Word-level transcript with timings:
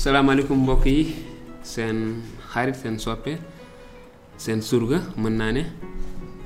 salaamaaleykum 0.00 0.58
mbokk 0.64 0.86
yi. 0.86 1.02
Seen 1.62 2.22
xarit 2.52 2.74
seen 2.74 2.96
soppe 2.98 3.32
seen 4.40 4.60
surga 4.62 4.98
mën 5.20 5.32
naa 5.36 5.52
ne 5.52 5.62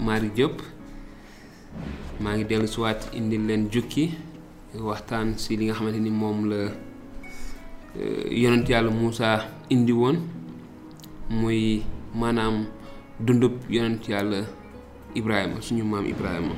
Mari 0.01 0.29
Diop. 0.37 0.59
Maa 2.21 2.35
ngi 2.35 2.45
dellu 2.51 2.67
siwaat 2.67 3.15
indil 3.15 3.47
leen 3.47 3.69
jukki 3.71 4.11
waxtaan 4.89 5.39
si 5.39 5.57
li 5.57 5.65
nga 5.67 5.75
xamante 5.79 6.01
ni 6.03 6.11
moom 6.11 6.39
la 6.51 6.61
yonent 8.43 8.67
yàlla 8.69 8.91
indi 9.71 9.93
woon 9.93 10.17
muy 11.31 11.83
maanaam 12.15 12.67
dundub 13.21 13.53
yonent 13.71 14.03
yàlla 14.09 14.41
Ibrahima 15.15 15.61
suñu 15.63 15.85
maam 15.85 16.07
Ibrahima. 16.07 16.55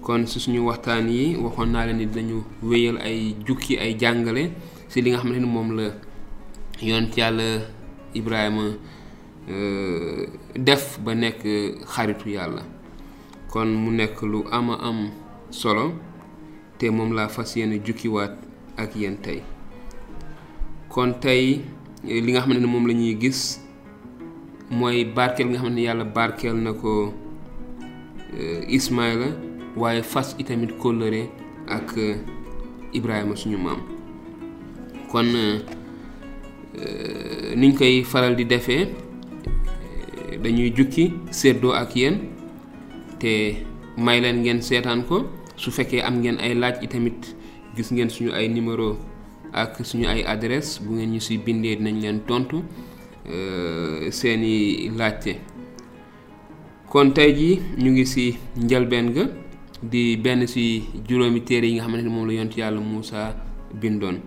Kon 0.00 0.24
si 0.26 0.40
suñu 0.40 0.64
waxtaan 0.68 1.08
yi 1.08 1.36
waxoon 1.36 1.68
naa 1.72 1.84
leen 1.86 1.98
ni 1.98 2.06
dañu 2.06 2.44
wéyal 2.62 2.96
ay 2.98 3.34
jukki 3.46 3.76
ay 3.78 3.92
si 4.88 5.02
li 5.02 5.10
nga 5.10 5.18
xamante 5.18 5.40
ni 5.40 5.46
moom 5.48 5.70
la 5.76 5.86
yonent 6.82 7.16
yàlla 7.16 7.48
Ibrahima 8.14 8.66
def 10.56 10.98
ba 11.04 11.14
nekk 11.14 11.42
xaritu 11.86 12.28
yàlla. 12.30 12.62
Kon 13.50 13.66
mu 13.72 13.90
nekk 13.92 14.22
lu 14.22 14.44
ama 14.50 14.74
am 14.82 15.10
solo 15.50 15.92
te 16.78 16.90
moom 16.90 17.12
laa 17.14 17.28
fas 17.28 17.56
yéene 17.56 17.78
jukkiwaat 17.84 18.34
ak 18.76 18.96
yéen 18.96 19.16
tey. 19.22 19.42
Kon 20.88 21.12
tey 21.20 21.60
li 22.04 22.30
nga 22.32 22.40
xamante 22.40 22.60
ne 22.60 22.66
moom 22.66 22.86
la 22.86 22.92
ñuy 22.94 23.16
gis 23.20 23.60
mooy 24.70 25.04
barkeel 25.04 25.48
nga 25.48 25.58
xamante 25.58 25.74
ne 25.76 25.82
yàlla 25.82 26.04
barkeel 26.04 26.56
na 26.56 26.72
ko 26.72 27.14
Ismaïla 28.68 29.28
waaye 29.76 30.02
fas 30.02 30.34
itamit 30.38 30.72
kóllëre 30.78 31.28
ak 31.68 31.96
Ibrahima 32.92 33.36
suñu 33.36 33.56
maam. 33.58 33.95
Kon 35.16 35.32
niñ 37.56 37.72
koy 37.72 38.04
faral 38.04 38.36
di 38.36 38.44
defee 38.44 38.84
dañuy 40.44 40.70
jukki 40.76 41.12
séddoo 41.32 41.72
ak 41.72 41.96
yéen 41.96 42.16
te 43.18 43.64
may 43.96 44.20
leen 44.20 44.42
ngeen 44.44 44.60
seetaan 44.60 45.04
ko. 45.08 45.24
Su 45.56 45.70
fekkee 45.72 46.02
am 46.04 46.20
ngeen 46.20 46.36
ay 46.36 46.52
laaj 46.54 46.84
itamit 46.84 47.32
gis 47.74 47.88
ngeen 47.92 48.10
suñu 48.12 48.32
ay 48.36 48.48
numéro 48.52 48.98
ak 49.56 49.80
suñu 49.88 50.04
ay 50.04 50.20
adresse 50.28 50.82
bu 50.84 50.92
ngeen 51.00 51.12
ñu 51.16 51.20
si 51.20 51.38
bindee 51.38 51.76
dinañ 51.80 51.96
leen 52.02 52.20
tontu 52.28 52.60
seeni 54.12 54.90
laajte. 54.92 55.40
Kon 56.92 57.10
tey 57.16 57.32
ji 57.32 57.60
ñu 57.80 57.90
ngi 57.96 58.04
si 58.06 58.36
njëlbeen 58.56 59.06
ga 59.16 59.24
di 59.82 60.16
benn 60.20 60.46
si 60.46 60.84
juróomi 61.08 61.40
téere 61.40 61.64
yi 61.66 61.74
nga 61.80 61.84
xamante 61.88 62.04
ne 62.04 62.10
moom 62.12 62.26
la 62.28 62.32
yont 62.34 62.52
yàlla 62.56 62.80
Moussa 62.80 63.34
bindoon 63.72 64.20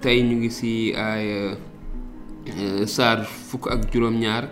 tey 0.00 0.22
ñu 0.22 0.36
ngi 0.36 0.50
si 0.50 0.92
ay 0.96 1.56
saar 2.86 3.24
fukk 3.24 3.68
ak 3.70 3.92
juróom-ñaar. 3.92 4.48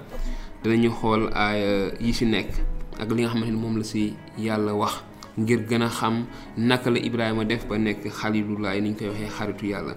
Danañu 0.63 0.91
xool 0.91 1.31
ay 1.35 1.61
yi 2.01 2.13
si 2.13 2.25
nekk 2.27 2.51
ak 2.99 3.09
li 3.15 3.23
nga 3.23 3.31
xamante 3.31 3.51
ni 3.55 3.59
moom 3.59 3.77
la 3.79 3.85
si 3.85 4.15
yàlla 4.37 4.75
wax 4.75 5.03
ngir 5.39 5.61
gën 5.71 5.83
a 5.83 5.89
xam 5.89 6.27
naka 6.57 6.91
la 6.91 6.99
Ibrahima 6.99 7.45
def 7.45 7.63
ba 7.69 7.79
nekk 7.79 8.11
xalilulaay 8.11 8.81
ni 8.83 8.91
ñu 8.91 8.97
koy 8.99 9.09
waxee 9.09 9.31
xaritu 9.31 9.67
yàlla. 9.67 9.95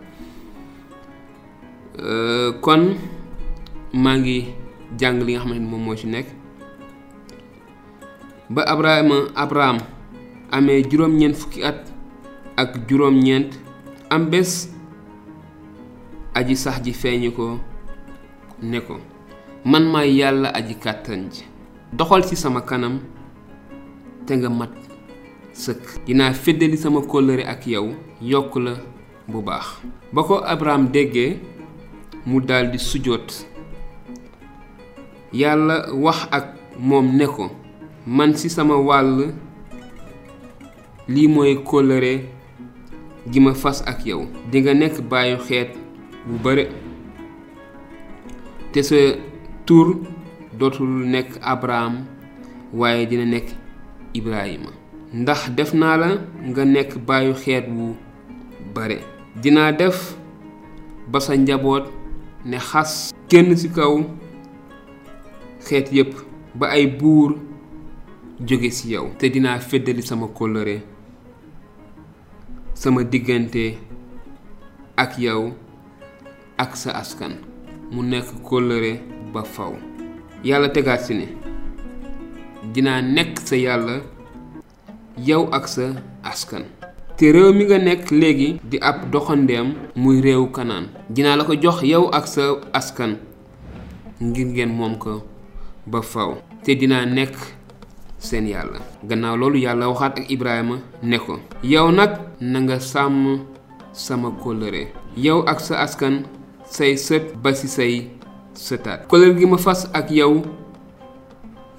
Kon 2.61 2.95
maa 3.93 4.17
ngi 4.17 4.53
jàng 4.99 5.23
li 5.25 5.33
nga 5.33 5.41
xamante 5.41 5.59
ni 5.61 5.67
moom 5.67 5.81
moo 5.83 5.95
ci 5.95 6.07
nekk. 6.07 6.27
Ba 8.49 8.61
Abrahima 8.69 9.27
Abraham 9.35 9.77
amee 10.51 10.83
juróom-ñeent 10.89 11.35
fukki 11.35 11.63
at 11.63 11.89
ak 12.55 12.85
juróom-ñeent 12.87 13.57
am 14.11 14.29
bés 14.29 14.69
aji 16.33 16.55
sax 16.55 16.81
ji 16.83 16.93
feeñu 16.93 17.31
ko 17.31 17.59
ne 18.61 18.79
ko 18.79 18.97
man 19.65 19.83
maay 19.91 20.15
yàlla 20.17 20.49
aji 20.53 20.75
kàttan 20.75 21.29
ji. 21.31 21.43
Doxal 21.93 22.23
ci 22.23 22.35
sama 22.35 22.61
kanam 22.61 22.99
te 24.25 24.33
nga 24.37 24.49
mat 24.49 24.71
sëkk. 25.53 26.05
Dinaa 26.05 26.33
feddali 26.33 26.77
sama 26.77 27.01
kóllëre 27.01 27.43
ak 27.43 27.67
yow 27.67 27.91
yokk 28.21 28.55
la 28.55 28.73
bu 29.27 29.41
baax. 29.41 29.65
Ba 30.13 30.21
Abraham 30.47 30.87
déggee 30.91 31.39
mu 32.25 32.39
daldi 32.39 32.77
sujjóot. 32.79 33.45
Yàlla 35.33 35.91
wax 35.93 36.27
ak 36.31 36.45
moom 36.79 37.15
ne 37.17 37.25
ko 37.27 37.51
man 38.07 38.33
ci 38.35 38.49
sama 38.49 38.75
wàll 38.75 39.33
lii 41.07 41.27
mooy 41.27 41.55
kóllëre 41.63 42.23
gi 43.31 43.39
ma 43.39 43.53
fas 43.53 43.83
ak 43.85 44.05
yow. 44.05 44.27
Dinga 44.51 44.73
nekk 44.73 45.01
bàyyu 45.09 45.37
xeet 45.37 45.80
bu 46.25 46.37
bare. 46.43 46.65
Te 48.71 48.81
sa 48.83 48.95
tur 49.65 49.97
dootul 50.59 50.89
nekk 51.11 51.37
Abraham 51.41 52.05
waaye 52.73 53.05
dina 53.05 53.25
nekk 53.25 53.47
Ibrahima. 54.13 54.71
Ndax 55.13 55.49
def 55.55 55.73
naa 55.73 55.97
la 55.97 56.09
nga 56.49 56.65
nekk 56.65 56.97
bàyyu 57.07 57.33
xeet 57.33 57.65
wu 57.69 57.95
bare. 58.75 58.97
Dinaa 59.41 59.71
def 59.71 60.15
ba 61.11 61.19
sa 61.19 61.35
njaboot 61.35 61.85
ne 62.45 62.57
xas 62.57 63.11
kenn 63.29 63.55
ci 63.57 63.69
kaw 63.69 63.93
xeet 65.65 65.91
yépp 65.91 66.13
ba 66.55 66.67
ay 66.67 66.87
buur 66.87 67.35
jóge 68.47 68.69
ci 68.71 68.91
yow. 68.93 69.09
Te 69.17 69.29
dinaa 69.29 69.59
feddali 69.59 70.01
sama 70.01 70.27
kóllëre 70.27 70.79
sama 72.73 73.03
diggante 73.03 73.77
ak 74.97 75.19
yow 75.19 75.53
ak 76.57 76.75
sa 76.77 76.91
askan. 77.01 77.37
Mu 77.91 78.01
nekk 78.03 78.41
kóllëre 78.43 78.99
ba 79.33 79.43
faw. 79.43 79.73
Yàlla 80.43 80.69
tegaat 80.69 81.01
si 81.05 81.13
ne 81.13 81.27
dinaa 82.73 83.01
nekk 83.01 83.39
sa 83.41 83.55
yàlla 83.57 84.01
yow 85.17 85.49
ak 85.51 85.65
sa 85.67 85.85
askan. 86.23 86.63
Te 87.17 87.31
réew 87.31 87.53
mi 87.53 87.65
nga 87.65 87.77
nekk 87.77 88.09
léegi 88.11 88.59
di 88.63 88.77
ab 88.81 89.11
doxandeem 89.11 89.73
muy 89.95 90.21
réew 90.21 90.49
kanaan. 90.51 90.89
Dinaa 91.09 91.35
la 91.35 91.43
ko 91.43 91.53
jox 91.53 91.81
yow 91.83 92.09
ak 92.13 92.25
sa 92.27 92.57
askan 92.73 93.17
ngir 94.21 94.47
ngeen 94.47 94.69
moom 94.73 94.97
ko 94.97 95.21
ba 95.85 96.01
faw. 96.01 96.37
Te 96.63 96.75
dinaa 96.75 97.05
nekk 97.05 97.35
seen 98.17 98.47
yàlla. 98.47 98.79
Gannaaw 99.03 99.35
loolu 99.37 99.57
yàlla 99.59 99.89
waxaat 99.89 100.19
ak 100.19 100.29
Ibrahima 100.31 100.77
ne 101.03 101.17
ko 101.17 101.39
yow 101.63 101.91
nag 101.91 102.11
na 102.41 102.59
nga 102.59 102.79
sàmm 102.79 103.45
sama 103.93 104.29
kóllëre. 104.41 104.87
Yow 105.17 105.43
ak 105.45 105.59
sa 105.59 105.81
askan 105.83 106.23
say 106.71 106.95
sët 106.95 107.35
ba 107.43 107.51
ci 107.51 107.67
say 107.67 108.07
sëtaat 108.55 109.07
kóllëre 109.11 109.35
gi 109.37 109.45
ma 109.45 109.57
fas 109.59 109.83
ak 109.93 110.07
yow 110.11 110.39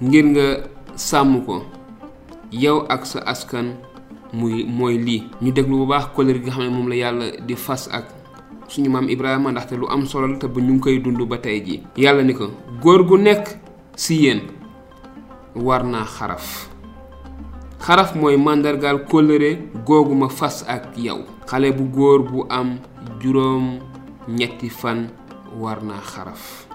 ngir 0.01 0.25
nga 0.33 0.47
sàmm 0.95 1.41
ko. 1.45 1.63
Yow 2.53 2.85
ak 2.85 3.01
sa 3.09 3.19
askan 3.25 3.73
muy 4.33 4.61
mooy 4.69 4.97
lii. 5.01 5.25
Ñu 5.41 5.49
déglu 5.51 5.77
bu 5.81 5.85
baax 5.89 6.13
kóllëre 6.13 6.37
gi 6.39 6.45
nga 6.45 6.53
xam 6.53 6.63
ne 6.63 6.69
moom 6.69 6.87
la 6.89 6.95
yàlla 6.95 7.25
di 7.47 7.55
fas 7.55 7.89
ak 7.91 8.05
suñu 8.69 8.89
maam 8.89 9.09
Ibrahima 9.09 9.51
ndaxte 9.51 9.73
lu 9.75 9.87
am 9.89 10.05
solo 10.05 10.27
la 10.27 10.37
te 10.37 10.47
ba 10.47 10.61
ñu 10.61 10.73
ngi 10.73 10.79
koy 10.81 10.99
dund 11.01 11.17
ba 11.27 11.37
tey 11.37 11.61
jii. 11.65 11.81
Yàlla 11.97 12.23
ni 12.23 12.33
ko 12.33 12.51
góor 12.81 13.03
gu 13.05 13.17
nekk 13.17 13.57
ci 13.95 14.13
yéen 14.23 14.41
war 15.55 15.83
naa 15.83 16.05
xaraf. 16.05 16.69
Xaraf 17.81 18.15
mooy 18.15 18.37
googu 19.85 20.15
ma 20.15 20.29
fas 20.29 20.63
ak 20.67 20.93
yow. 20.97 21.25
Xale 21.49 21.71
bu 21.73 21.83
góor 21.89 22.19
bu 22.23 22.45
am 22.49 22.77
juróom 23.21 23.79
ñetti 24.27 24.69
fan 24.69 25.09
war 25.59 25.83
naa 25.83 26.01
xaraf. 26.01 26.67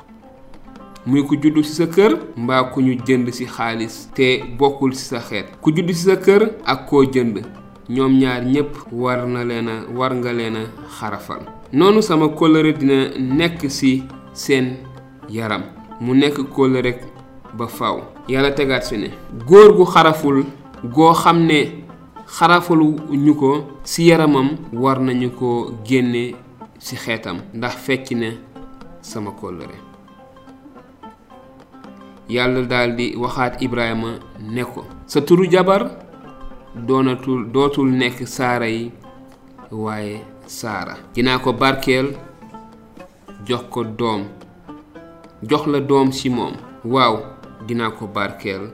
Muy 1.06 1.22
ku 1.24 1.36
judd 1.40 1.62
ci 1.64 1.72
sa 1.72 1.86
kër 1.86 2.18
mbaa 2.36 2.64
ku 2.72 2.80
ñu 2.82 2.94
jënd 3.06 3.30
ci 3.32 3.46
xaalis 3.46 4.10
te 4.14 4.42
bokkul 4.58 4.92
ci 4.94 5.04
sa 5.04 5.20
xeet. 5.20 5.46
Ku 5.62 5.70
judd 5.74 5.88
ci 5.88 5.94
sa 5.94 6.16
kër 6.16 6.42
ak 6.66 6.86
koo 6.88 7.04
jënd 7.04 7.44
ñoom 7.88 8.18
ñaar 8.18 8.44
ñépp 8.44 8.76
war 8.92 9.26
na 9.26 9.44
leen 9.44 9.68
war 9.96 10.14
nga 10.14 10.32
leen 10.32 10.56
xarafal. 10.98 11.40
Noonu 11.72 12.02
sama 12.02 12.28
kóllëre 12.28 12.72
dina 12.78 13.08
nekk 13.18 13.68
ci 13.70 14.04
seen 14.32 14.76
yaram. 15.28 15.62
Mu 16.00 16.14
nekk 16.14 16.38
kóllëre 16.54 17.00
ba 17.56 17.66
faw. 17.66 18.00
Yàlla 18.28 18.50
tegaat 18.52 18.84
si 18.84 18.96
ne 18.98 19.08
góor 19.46 19.72
gu 19.76 19.84
xaraful 19.84 20.44
goo 20.84 21.12
xam 21.14 21.46
ne 21.46 21.84
ci 23.84 24.04
yaramam 24.06 24.48
war 24.72 25.00
nañu 25.00 25.30
ko 25.30 25.72
génne 25.84 26.34
ci 26.80 26.96
xeetam 26.96 27.38
ndax 27.54 27.74
fecc 27.84 28.10
na 28.20 28.30
sama 29.00 29.30
kóllëre. 29.30 29.76
Yàlla 32.28 32.62
daldi 32.66 33.16
waxaat 33.16 33.62
Ibrahima 33.62 34.10
ne 34.40 34.62
ko 34.64 34.84
sa 35.06 35.20
turu 35.20 35.46
jabar 35.50 35.82
doonatul 36.86 37.50
dootul 37.52 37.88
nekk 37.90 38.26
saara 38.26 38.66
yi 38.68 38.92
waaye 39.70 40.20
saara. 40.46 40.94
Dinaa 41.14 41.38
ko 41.38 41.52
barkeel 41.52 42.16
jox 43.46 43.62
ko 43.70 43.84
doom 43.84 44.22
jox 45.42 45.66
la 45.66 45.80
doom 45.80 46.12
ci 46.12 46.28
moom. 46.30 46.54
Waaw 46.84 47.16
dinaa 47.66 47.90
ko 47.90 48.06
barkeel 48.06 48.70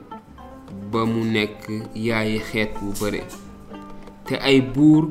ba 0.91 1.05
mu 1.05 1.23
nekk 1.23 1.69
yaayi 1.95 2.39
xeet 2.39 2.71
bu 2.81 2.91
bare. 2.99 3.23
Te 4.25 4.35
ay 4.35 4.61
buur 4.61 5.09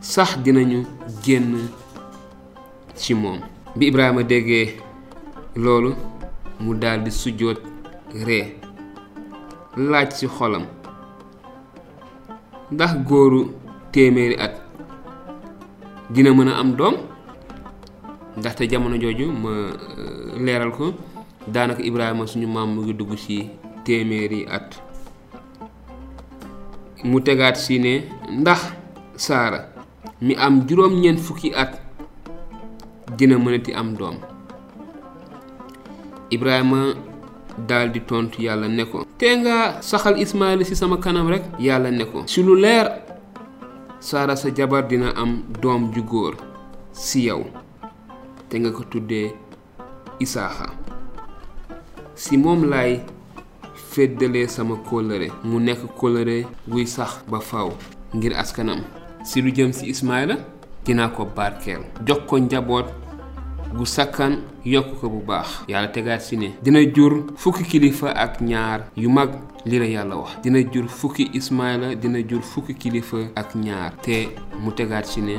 sax 0.00 0.36
dinañu 0.44 0.84
génn 1.24 1.68
ci 2.96 3.14
moom 3.14 3.40
bi 3.76 3.86
ibrahima 3.86 4.22
déggee 4.22 4.76
loolu 5.56 5.94
mu 6.60 6.74
daldi 6.74 7.10
sujjóot 7.10 7.60
ree 8.26 8.56
laaj 9.76 10.08
ci 10.18 10.26
xolam 10.26 10.64
ndax 12.72 12.92
góoru 13.08 13.50
téeméeri 13.92 14.36
at 14.38 14.54
dina 16.10 16.30
mën 16.32 16.48
a 16.48 16.58
am 16.60 16.76
doom? 16.76 16.94
Ndaxte 18.36 18.68
jamono 18.70 18.96
jooju 19.00 19.32
ma 19.32 19.50
leeral 20.38 20.70
ko 20.70 20.92
daanaka 21.48 21.82
ibrahima 21.82 22.26
suñu 22.26 22.46
maam 22.46 22.74
mu 22.74 22.82
ngi 22.82 22.92
dugg 22.94 23.16
ci 23.16 23.48
téeméeri 23.84 24.46
at. 24.50 24.76
Mu 27.04 27.20
tegaat 27.20 27.56
si 27.56 27.78
ne 27.78 28.04
ndax 28.30 28.60
saara 29.16 29.68
mi 30.20 30.34
am 30.36 30.66
juróom-ñeent 30.68 31.18
fukki 31.18 31.52
at 31.54 31.80
dina 33.16 33.38
mënati 33.38 33.72
am 33.74 33.94
doom. 33.96 34.16
Ibrahima 36.30 36.94
daldi 37.68 38.00
tontu 38.00 38.42
yàlla 38.42 38.68
ne 38.68 38.84
ko 38.84 39.04
tee 39.18 39.36
nga 39.38 39.80
saxal 39.80 40.18
ismaayil 40.20 40.64
ci 40.66 40.74
sama 40.76 40.96
kanam 40.98 41.28
rekk 41.30 41.44
yàlla 41.58 41.90
ne 41.90 42.04
ko 42.04 42.24
ci 42.26 42.42
lu 42.42 42.54
leer 42.54 42.90
saara 44.00 44.36
sa 44.36 44.50
jabar 44.54 44.82
dina 44.88 45.12
am 45.16 45.42
doom 45.62 45.92
ju 45.94 46.02
góor 46.02 46.34
ci 46.92 47.26
yow. 47.28 47.44
Te 48.48 48.58
nga 48.58 48.70
ko 48.70 48.82
tuddee 48.90 49.34
isaaxa. 50.20 50.66
Ci 52.16 52.36
moom 52.36 52.64
laay 52.70 53.00
féddalee 53.92 54.46
sama 54.48 54.76
kóllëre. 54.88 55.28
Mu 55.44 55.58
nekk 55.60 55.82
kóllëre 55.98 56.46
guy 56.68 56.86
sax 56.86 57.22
ba 57.30 57.40
faw 57.40 57.70
ngir 58.14 58.32
askanam. 58.38 58.80
Ci 59.26 59.42
lu 59.42 59.50
jëm 59.52 59.72
ci 59.72 59.90
ismaayila 59.90 60.36
dinaa 60.86 61.08
ko 61.08 61.24
barkeel. 61.36 61.82
jox 62.06 62.20
ko 62.26 62.38
njaboot 62.38 62.86
gu 63.76 63.84
sakkan 63.86 64.38
yokk 64.64 65.00
ko 65.00 65.08
bu 65.08 65.20
baax. 65.26 65.66
yàlla 65.68 65.88
tegaat 65.88 66.20
si 66.22 66.36
ne 66.36 66.48
dina 66.62 66.80
jur 66.94 67.26
fukki 67.36 67.64
kilifa 67.64 68.10
ak 68.14 68.40
ñaar 68.40 68.80
yu 68.96 69.08
mag 69.10 69.30
li 69.64 69.78
la 69.78 69.84
yàlla 69.86 70.16
wax. 70.16 70.30
dina 70.42 70.62
jur 70.72 70.88
fukki 70.88 71.30
ismaayila 71.34 71.94
dina 71.94 72.22
jur 72.22 72.42
fukki 72.42 72.74
kilifa 72.74 73.16
ak 73.34 73.54
ñaar. 73.54 73.92
te 74.02 74.28
mu 74.62 74.70
tegaat 74.72 75.06
si 75.06 75.20
ne 75.20 75.36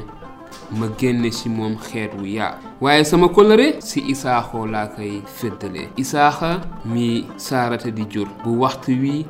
ma 0.72 0.88
génne 0.98 1.32
ci 1.32 1.50
moom 1.50 1.78
xeet 1.78 2.12
wu 2.20 2.26
yaa. 2.26 2.60
waaye 2.82 3.04
sama 3.04 3.28
kóllëre 3.28 3.80
ci 3.82 4.04
isaaxoo 4.12 4.66
laa 4.68 4.88
koy 4.88 5.22
féddalee 5.26 5.88
isaaxa 5.98 6.62
mi 6.86 7.26
saarata 7.38 7.90
di 7.92 8.06
jur. 8.10 8.28
bu 8.44 8.60
waxtu 8.60 8.92
wi 9.02 9.26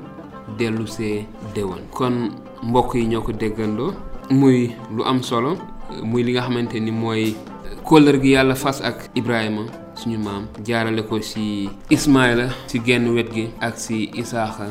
dellusee 0.57 1.27
déwan 1.53 1.81
kon 1.91 2.31
mbokk 2.63 2.95
yi 2.95 3.07
ñoo 3.07 3.21
ko 3.21 3.31
déggandoo. 3.31 3.93
muy 4.31 4.75
lu 4.95 5.03
am 5.03 5.21
solo. 5.23 5.57
Muy 6.03 6.23
li 6.23 6.31
nga 6.33 6.41
xamante 6.41 6.79
ni 6.79 6.91
mooy 6.91 7.35
kóllër 7.83 8.19
gi 8.21 8.31
yàlla 8.35 8.55
fas 8.55 8.81
ak 8.81 9.09
ibrahima 9.15 9.63
suñu 9.95 10.17
maam. 10.19 10.47
Jaarale 10.65 11.01
ko 11.07 11.19
ci 11.19 11.69
ismaila 11.89 12.49
ci 12.67 12.79
genn 12.85 13.07
wet 13.15 13.31
gi 13.33 13.49
ak 13.61 13.75
ci 13.77 14.09
isaaxa 14.13 14.67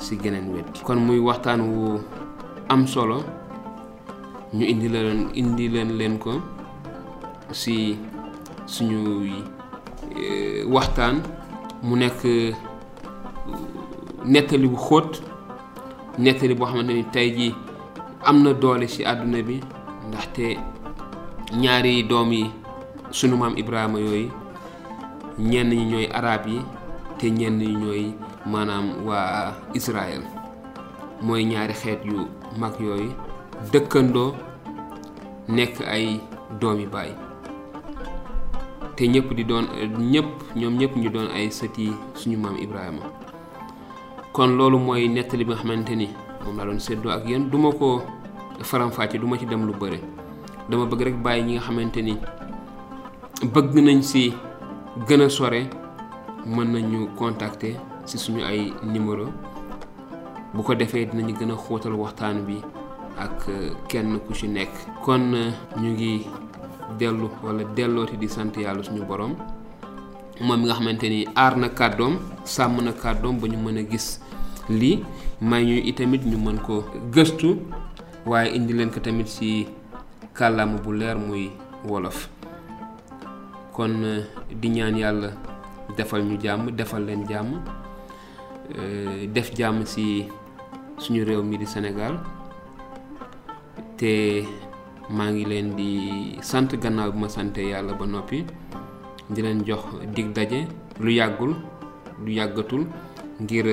ci 0.00 0.16
geneen 0.22 0.52
wet 0.54 0.66
gi. 0.74 0.82
Kon 0.84 0.96
muy 1.00 1.18
waxtaan 1.18 1.60
wu 1.60 2.00
am 2.68 2.86
solo 2.86 3.24
ñu 4.52 4.64
indi 4.64 4.88
leen 4.88 5.28
indi 5.34 5.68
leen 5.68 5.96
leen 5.98 6.18
ko 6.18 6.40
ci 7.52 7.96
suñuy 8.66 9.32
waxtaan. 10.68 11.22
Mu 11.82 11.96
nekk 11.96 12.22
nettali 14.24 14.68
bu 14.68 14.76
xóot 14.76 15.18
nettali 16.18 16.54
boo 16.54 16.66
xamante 16.66 16.92
ni 16.94 17.04
tey 17.10 17.30
jii 17.36 17.54
am 18.24 18.42
na 18.42 18.52
doole 18.52 18.86
ci 18.86 19.02
àdduna 19.04 19.42
bi. 19.42 19.60
Ndaxte 20.08 20.46
ñaari 21.62 22.02
doom 22.10 22.32
yi 22.32 22.44
sunu 23.10 23.36
maam 23.36 23.54
Ibrahima 23.56 23.98
yooyu 24.00 24.28
ñenn 25.38 25.70
ñi 25.70 25.84
ñooy 25.90 26.06
arab 26.18 26.42
yi 26.46 26.58
te 27.18 27.26
ñenn 27.30 27.58
ñi 27.58 27.68
ñooy 27.82 28.04
maanaam 28.46 28.86
waa 29.06 29.52
Israël. 29.74 30.22
Mooy 31.22 31.44
ñaari 31.44 31.74
xeet 31.74 32.00
yu 32.04 32.26
mag 32.60 32.74
yooyu 32.80 33.10
dëkkandoo 33.72 34.34
nekk 35.48 35.74
ay 35.86 36.18
doomi 36.60 36.86
baay. 36.86 37.10
Te 38.96 39.06
ñëpp 39.08 39.28
di 39.36 39.44
doon 39.44 39.66
ñëpp 40.12 40.30
ñoom 40.58 40.74
ñëpp 40.80 40.94
ñu 41.00 41.08
doon 41.14 41.28
ay 41.36 41.46
sëti 41.50 41.92
suñu 42.18 42.36
maam 42.38 42.56
Ibrahima. 42.58 43.02
Kon 44.32 44.56
loolu 44.58 44.78
mooy 44.78 45.08
nettali 45.08 45.44
bi 45.44 45.52
nga 45.52 45.60
xamante 45.62 45.94
ni 45.96 46.08
moom 46.44 46.56
laa 46.56 46.66
doon 46.66 46.80
séddoo 46.80 47.12
ak 47.12 47.22
yéen. 47.28 47.50
Duma 47.50 47.70
ko 47.72 48.02
faram-fàcce 48.60 49.18
duma 49.18 49.38
ci 49.38 49.46
dem 49.46 49.66
lu 49.66 49.72
bëre 49.72 49.98
dama 50.68 50.84
bëgg 50.86 51.02
rek 51.02 51.16
bàyyi 51.22 51.42
ñi 51.44 51.52
nga 51.54 51.62
xamante 51.66 52.00
ni 52.02 52.14
bëgg 53.54 53.74
nañ 53.86 54.02
si 54.02 54.32
gën 55.08 55.22
a 55.22 55.28
sore 55.28 55.68
mën 56.46 56.68
nañu 56.72 57.08
contacter 57.16 57.74
si 58.04 58.18
suñu 58.18 58.42
ay 58.44 58.72
numéro. 58.82 59.26
Bu 60.54 60.62
ko 60.62 60.74
defee 60.74 61.06
dinañu 61.06 61.34
gën 61.38 61.50
a 61.50 61.56
xóotal 61.56 61.94
waxtaan 61.94 62.44
bi 62.46 62.60
ak 63.18 63.46
kenn 63.88 64.18
ku 64.26 64.34
ci 64.34 64.48
nekk. 64.48 64.70
Kon 65.04 65.32
ñu 65.80 65.90
ngi 65.92 66.26
dellu 66.98 67.28
wala 67.42 67.64
dellooti 67.64 68.16
di 68.16 68.28
sant 68.28 68.52
yàlla 68.56 68.82
suñu 68.82 69.04
borom 69.06 69.34
moom 70.40 70.60
nga 70.64 70.74
xamante 70.74 71.04
ni 71.08 71.26
aar 71.34 71.56
na 71.56 71.68
kàddoom 71.68 72.18
sàmm 72.44 72.82
na 72.84 72.92
kàddoom 72.92 73.38
ba 73.40 73.46
ñu 73.48 73.58
mën 73.58 73.78
a 73.78 73.82
gis 73.90 74.20
lii. 74.68 75.02
May 75.40 75.64
ñu 75.64 75.74
itamit 75.90 76.22
ñu 76.24 76.36
mën 76.38 76.58
ko 76.60 76.84
gëstu 77.12 77.56
waaye 78.26 78.54
indi 78.56 78.72
leen 78.72 78.90
ko 78.90 79.00
tamit 79.00 79.26
ci 79.28 79.66
kàllaama 80.34 80.78
bu 80.82 80.92
leer 80.92 81.16
muy 81.18 81.50
wolof. 81.84 82.28
Kon 83.72 84.04
di 84.60 84.68
ñaan 84.68 84.96
yàlla 84.96 85.30
defal 85.96 86.22
ñu 86.24 86.36
jàmm 86.40 86.70
defal 86.76 87.04
leen 87.04 87.26
jàmm. 87.28 87.60
Def 89.32 89.52
jàmm 89.56 89.84
ci 89.84 90.28
suñu 90.98 91.24
réew 91.24 91.42
mi 91.42 91.58
di 91.58 91.66
Sénégal. 91.66 92.18
Te 93.96 94.44
maa 95.10 95.30
ngi 95.30 95.44
leen 95.44 95.74
di 95.76 96.38
sant 96.42 96.68
gannaaw 96.80 97.12
bi 97.12 97.18
ma 97.18 97.28
sante 97.28 97.58
yàlla 97.60 97.94
ba 97.94 98.06
noppi. 98.06 98.44
Di 99.30 99.42
leen 99.42 99.64
jox 99.64 99.84
dig 100.14 100.32
daje 100.32 100.66
lu 101.00 101.10
yàggul 101.10 101.54
lu 102.24 102.30
yàggatul 102.30 102.86
ngir 103.40 103.66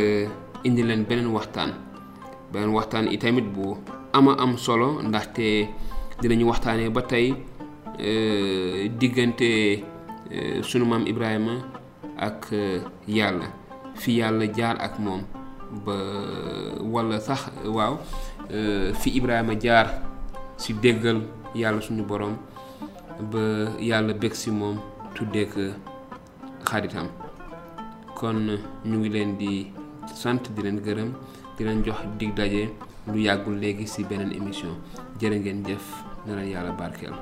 indi 0.64 0.84
leen 0.84 1.04
beneen 1.06 1.28
waxtaan. 1.28 1.72
Beneen 2.52 2.72
waxtaan 2.74 3.08
itamit 3.12 3.46
bu 3.54 3.78
ama 4.14 4.36
am 4.40 4.58
solo 4.58 5.02
ndaxte 5.02 5.68
dinañu 6.22 6.46
waxtaanee 6.50 6.90
ba 6.90 7.02
tey 7.02 7.34
diggante 9.00 9.84
sunu 10.62 10.86
maam 10.86 11.06
Ibrahima 11.08 11.54
ak 12.18 12.52
yàlla. 13.08 13.48
Fi 13.96 14.20
yàlla 14.20 14.46
jaar 14.54 14.78
ak 14.80 15.00
moom 15.00 15.24
ba 15.86 15.96
walla 16.94 17.20
sax 17.20 17.50
waaw 17.66 17.98
fi 19.00 19.10
Ibrahima 19.18 19.56
jaar 19.60 19.88
ci 20.58 20.74
déggal 20.74 21.22
yàlla 21.56 21.82
suñu 21.82 22.04
borom 22.04 22.36
ba 23.32 23.76
yàlla 23.80 24.14
bég 24.14 24.34
ci 24.34 24.52
moom 24.52 24.78
tuddee 25.16 25.48
xaritam. 26.66 27.08
Kon 28.16 28.58
ñu 28.86 28.98
ngi 29.00 29.10
leen 29.10 29.38
di 29.38 29.72
sant 30.14 30.52
di 30.56 30.62
leen 30.62 30.80
gërëm 30.80 31.12
di 31.58 31.64
leen 31.64 31.84
jox 31.84 32.00
dig 32.18 32.34
daje 32.36 32.70
lu 33.14 33.20
yàggul 33.22 33.58
léegi 33.60 33.86
ci 33.88 34.04
beneen 34.04 34.32
émission. 34.34 34.74
Jërë 35.20 35.40
ngeen 35.42 35.64
jëf 35.68 35.86
na 36.26 36.36
leen 36.36 36.52
yàlla 36.54 36.72
barkeel. 36.80 37.16